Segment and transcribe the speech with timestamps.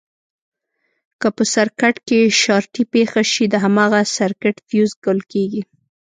[1.19, 5.61] که په سرکټ کې شارټي پېښه شي د هماغه سرکټ فیوز ګل کېږي.